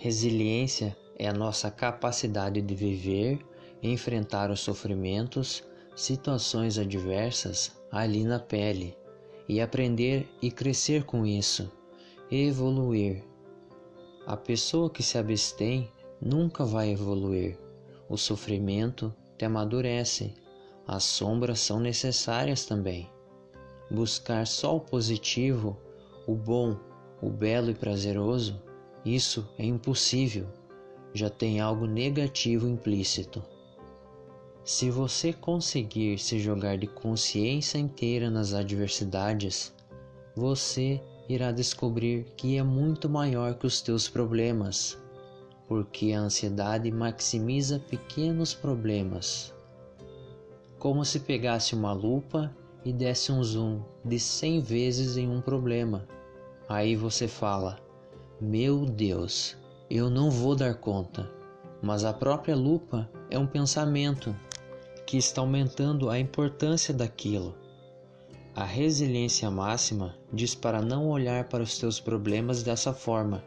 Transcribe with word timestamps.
Resiliência 0.00 0.96
é 1.18 1.26
a 1.26 1.32
nossa 1.32 1.72
capacidade 1.72 2.62
de 2.62 2.72
viver, 2.72 3.44
enfrentar 3.82 4.48
os 4.48 4.60
sofrimentos, 4.60 5.64
situações 5.96 6.78
adversas 6.78 7.76
ali 7.90 8.22
na 8.22 8.38
pele 8.38 8.96
e 9.48 9.60
aprender 9.60 10.28
e 10.40 10.52
crescer 10.52 11.02
com 11.02 11.26
isso, 11.26 11.68
evoluir. 12.30 13.24
A 14.24 14.36
pessoa 14.36 14.88
que 14.88 15.02
se 15.02 15.18
abstém 15.18 15.90
nunca 16.20 16.64
vai 16.64 16.90
evoluir. 16.90 17.58
O 18.08 18.16
sofrimento 18.16 19.12
te 19.36 19.44
amadurece. 19.44 20.32
As 20.86 21.02
sombras 21.02 21.58
são 21.58 21.80
necessárias 21.80 22.64
também. 22.64 23.10
Buscar 23.90 24.46
só 24.46 24.76
o 24.76 24.80
positivo, 24.80 25.76
o 26.24 26.36
bom, 26.36 26.78
o 27.20 27.28
belo 27.28 27.70
e 27.70 27.74
prazeroso 27.74 28.62
isso 29.04 29.48
é 29.58 29.64
impossível, 29.64 30.46
já 31.14 31.30
tem 31.30 31.60
algo 31.60 31.86
negativo 31.86 32.66
implícito. 32.68 33.42
Se 34.64 34.90
você 34.90 35.32
conseguir 35.32 36.18
se 36.18 36.38
jogar 36.38 36.76
de 36.76 36.86
consciência 36.86 37.78
inteira 37.78 38.28
nas 38.28 38.52
adversidades, 38.52 39.72
você 40.36 41.00
irá 41.28 41.50
descobrir 41.50 42.26
que 42.36 42.56
é 42.56 42.62
muito 42.62 43.08
maior 43.08 43.54
que 43.54 43.66
os 43.66 43.80
teus 43.80 44.08
problemas, 44.08 44.98
porque 45.66 46.12
a 46.12 46.20
ansiedade 46.20 46.90
maximiza 46.90 47.78
pequenos 47.78 48.52
problemas. 48.54 49.54
Como 50.78 51.04
se 51.04 51.20
pegasse 51.20 51.74
uma 51.74 51.92
lupa 51.92 52.54
e 52.84 52.92
desse 52.92 53.32
um 53.32 53.42
zoom 53.42 53.82
de 54.04 54.18
100 54.18 54.60
vezes 54.60 55.16
em 55.16 55.28
um 55.28 55.40
problema. 55.40 56.06
Aí 56.68 56.94
você 56.94 57.26
fala: 57.26 57.78
meu 58.40 58.86
Deus, 58.86 59.56
eu 59.90 60.08
não 60.08 60.30
vou 60.30 60.54
dar 60.54 60.74
conta. 60.74 61.28
Mas 61.82 62.04
a 62.04 62.12
própria 62.12 62.54
lupa 62.54 63.10
é 63.28 63.36
um 63.36 63.46
pensamento 63.46 64.34
que 65.04 65.16
está 65.16 65.40
aumentando 65.40 66.08
a 66.08 66.18
importância 66.20 66.94
daquilo. 66.94 67.56
A 68.54 68.64
resiliência 68.64 69.50
máxima 69.50 70.14
diz 70.32 70.54
para 70.54 70.80
não 70.80 71.08
olhar 71.08 71.48
para 71.48 71.64
os 71.64 71.78
teus 71.78 71.98
problemas 71.98 72.62
dessa 72.62 72.92
forma. 72.92 73.42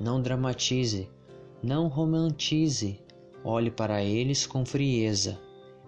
Não 0.00 0.20
dramatize, 0.20 1.08
não 1.62 1.86
romantize, 1.86 3.00
olhe 3.44 3.70
para 3.70 4.02
eles 4.02 4.44
com 4.44 4.66
frieza. 4.66 5.38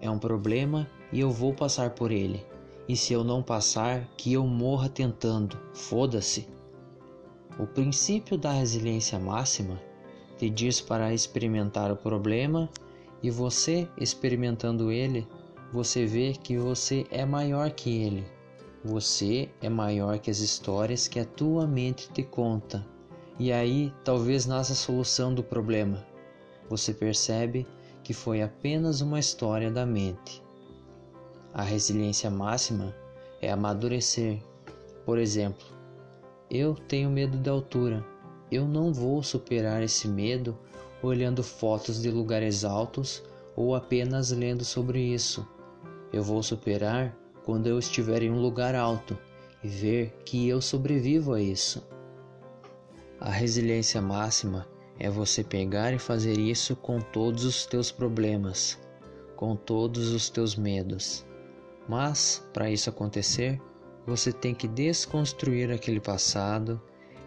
É 0.01 0.09
um 0.09 0.19
problema 0.19 0.89
e 1.13 1.19
eu 1.19 1.31
vou 1.31 1.53
passar 1.53 1.91
por 1.91 2.13
ele. 2.13 2.47
E 2.89 2.97
se 2.97 3.13
eu 3.13 3.25
não 3.25 3.43
passar, 3.43 4.09
que 4.17 4.33
eu 4.33 4.47
morra 4.47 4.89
tentando. 4.89 5.59
Foda-se. 5.75 6.49
O 7.59 7.67
princípio 7.67 8.39
da 8.39 8.53
resiliência 8.53 9.19
máxima 9.19 9.81
te 10.37 10.49
diz 10.49 10.81
para 10.81 11.13
experimentar 11.13 11.91
o 11.91 11.97
problema 11.97 12.71
e 13.21 13.31
você, 13.31 13.89
experimentando 13.99 14.93
ele, 14.93 15.27
você 15.73 16.07
vê 16.07 16.33
que 16.33 16.57
você 16.57 17.05
é 17.11 17.25
maior 17.25 17.73
que 17.73 17.91
ele. 17.91 18.25
Você 18.85 19.51
é 19.61 19.69
maior 19.69 20.21
que 20.21 20.31
as 20.31 20.39
histórias 20.39 21.09
que 21.09 21.19
a 21.19 21.25
tua 21.25 21.67
mente 21.67 22.09
te 22.13 22.23
conta. 22.23 22.87
E 23.41 23.53
aí 23.53 23.93
talvez 24.05 24.47
nasça 24.47 24.73
a 24.73 24.77
solução 24.77 25.35
do 25.35 25.43
problema. 25.43 26.07
Você 26.71 26.95
percebe 26.95 27.67
que 28.05 28.15
foi 28.15 28.41
apenas 28.41 29.01
uma 29.01 29.19
história 29.19 29.69
da 29.69 29.85
mente. 29.85 30.41
A 31.53 31.63
resiliência 31.63 32.31
máxima 32.31 32.95
é 33.43 33.51
amadurecer. 33.51 34.41
Por 35.05 35.19
exemplo, 35.19 35.67
eu 36.51 36.75
tenho 36.75 37.11
medo 37.11 37.37
da 37.37 37.51
altura. 37.51 38.05
Eu 38.51 38.67
não 38.67 38.93
vou 38.93 39.23
superar 39.23 39.83
esse 39.83 40.09
medo 40.09 40.57
olhando 41.03 41.43
fotos 41.43 42.01
de 42.01 42.11
lugares 42.11 42.65
altos 42.65 43.23
ou 43.55 43.75
apenas 43.75 44.31
lendo 44.31 44.65
sobre 44.65 45.01
isso. 45.01 45.47
Eu 46.13 46.23
vou 46.23 46.43
superar 46.43 47.15
quando 47.45 47.67
eu 47.67 47.79
estiver 47.79 48.23
em 48.23 48.31
um 48.31 48.41
lugar 48.41 48.75
alto 48.75 49.17
e 49.63 49.69
ver 49.69 50.15
que 50.25 50.49
eu 50.49 50.61
sobrevivo 50.61 51.35
a 51.35 51.41
isso. 51.41 51.87
A 53.21 53.31
resiliência 53.31 54.01
máxima 54.01 54.67
é 54.99 55.11
você 55.11 55.45
pegar 55.45 55.93
e 55.93 55.99
fazer 55.99 56.39
isso 56.39 56.75
com 56.77 57.01
todos 57.01 57.45
os 57.45 57.67
teus 57.67 57.91
problemas, 57.91 58.79
com 59.37 59.55
todos 59.55 60.13
os 60.13 60.31
teus 60.31 60.57
medos. 60.57 61.27
Mas, 61.89 62.47
para 62.53 62.71
isso 62.71 62.91
acontecer, 62.91 63.61
você 64.09 64.33
tem 64.33 64.55
que 64.55 64.67
desconstruir 64.67 65.71
aquele 65.71 66.01
passado, 66.01 66.81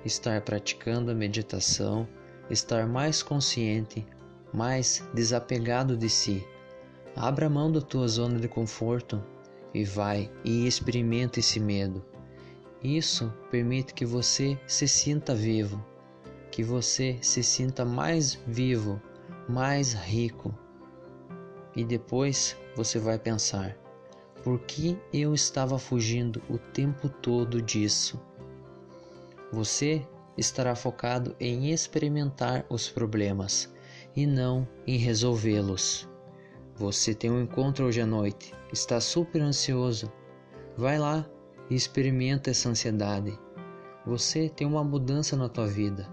estar 0.03 0.41
praticando 0.41 1.11
a 1.11 1.13
meditação, 1.13 2.07
estar 2.49 2.87
mais 2.87 3.21
consciente, 3.21 4.03
mais 4.51 5.07
desapegado 5.13 5.95
de 5.95 6.09
si. 6.09 6.43
Abra 7.15 7.47
mão 7.47 7.71
da 7.71 7.81
tua 7.81 8.07
zona 8.07 8.39
de 8.39 8.47
conforto 8.47 9.23
e 9.75 9.83
vai 9.83 10.31
e 10.43 10.65
experimenta 10.65 11.39
esse 11.39 11.59
medo. 11.59 12.03
Isso 12.83 13.31
permite 13.51 13.93
que 13.93 14.03
você 14.03 14.59
se 14.65 14.87
sinta 14.87 15.35
vivo, 15.35 15.85
que 16.49 16.63
você 16.63 17.19
se 17.21 17.43
sinta 17.43 17.85
mais 17.85 18.33
vivo, 18.47 18.99
mais 19.47 19.93
rico. 19.93 20.51
E 21.75 21.83
depois 21.85 22.57
você 22.75 22.97
vai 22.97 23.19
pensar: 23.19 23.77
por 24.43 24.59
que 24.59 24.97
eu 25.13 25.33
estava 25.33 25.77
fugindo 25.77 26.41
o 26.49 26.57
tempo 26.57 27.07
todo 27.07 27.61
disso? 27.61 28.19
Você 29.51 30.05
estará 30.37 30.75
focado 30.75 31.35
em 31.39 31.71
experimentar 31.71 32.65
os 32.69 32.89
problemas 32.89 33.71
e 34.15 34.25
não 34.25 34.67
em 34.87 34.97
resolvê-los. 34.97 36.09
Você 36.75 37.13
tem 37.13 37.29
um 37.29 37.41
encontro 37.41 37.85
hoje 37.85 38.01
à 38.01 38.05
noite, 38.05 38.53
está 38.73 38.99
super 38.99 39.41
ansioso. 39.41 40.11
Vai 40.75 40.97
lá 40.97 41.29
e 41.69 41.75
experimenta 41.75 42.49
essa 42.49 42.69
ansiedade. 42.69 43.37
Você 44.05 44.49
tem 44.49 44.65
uma 44.65 44.83
mudança 44.83 45.35
na 45.35 45.47
tua 45.47 45.67
vida. 45.67 46.09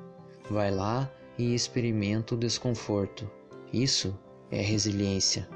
Vai 0.50 0.70
lá 0.70 1.10
e 1.38 1.54
experimenta 1.54 2.34
o 2.34 2.38
desconforto. 2.38 3.30
Isso 3.72 4.18
é 4.50 4.60
resiliência. 4.60 5.48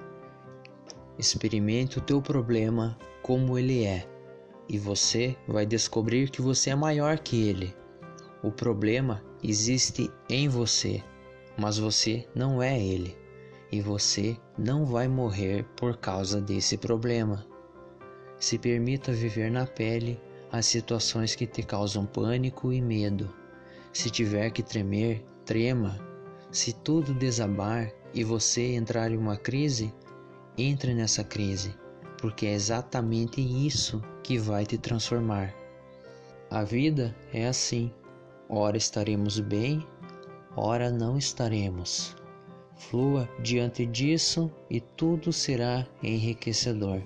Experimente 1.18 1.98
o 1.98 2.00
teu 2.00 2.20
problema 2.22 2.98
como 3.22 3.58
ele 3.58 3.84
é, 3.84 4.08
e 4.68 4.78
você 4.78 5.36
vai 5.46 5.66
descobrir 5.66 6.30
que 6.30 6.40
você 6.40 6.70
é 6.70 6.74
maior 6.74 7.18
que 7.18 7.48
ele. 7.48 7.74
O 8.42 8.50
problema 8.50 9.22
existe 9.42 10.10
em 10.28 10.48
você, 10.48 11.02
mas 11.56 11.78
você 11.78 12.26
não 12.34 12.62
é 12.62 12.80
ele, 12.80 13.16
e 13.70 13.80
você 13.80 14.36
não 14.58 14.84
vai 14.84 15.06
morrer 15.06 15.64
por 15.76 15.96
causa 15.96 16.40
desse 16.40 16.76
problema. 16.76 17.46
Se 18.38 18.58
permita 18.58 19.12
viver 19.12 19.50
na 19.50 19.66
pele 19.66 20.20
as 20.50 20.66
situações 20.66 21.34
que 21.34 21.46
te 21.46 21.62
causam 21.62 22.04
pânico 22.04 22.72
e 22.72 22.80
medo. 22.80 23.32
Se 23.92 24.10
tiver 24.10 24.50
que 24.50 24.62
tremer, 24.62 25.24
trema. 25.44 25.98
Se 26.50 26.72
tudo 26.72 27.14
desabar 27.14 27.90
e 28.12 28.24
você 28.24 28.74
entrar 28.74 29.10
em 29.10 29.16
uma 29.16 29.36
crise, 29.36 29.94
entre 30.56 30.94
nessa 30.94 31.24
crise, 31.24 31.74
porque 32.18 32.46
é 32.46 32.52
exatamente 32.52 33.40
isso 33.40 34.02
que 34.22 34.38
vai 34.38 34.64
te 34.64 34.78
transformar. 34.78 35.54
A 36.50 36.62
vida 36.62 37.14
é 37.32 37.46
assim: 37.46 37.90
ora 38.48 38.76
estaremos 38.76 39.40
bem, 39.40 39.86
ora 40.54 40.90
não 40.90 41.16
estaremos. 41.16 42.14
Flua 42.76 43.28
diante 43.40 43.86
disso 43.86 44.50
e 44.68 44.80
tudo 44.80 45.32
será 45.32 45.86
enriquecedor. 46.02 47.00